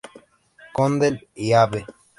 [0.79, 1.85] Condell y Av.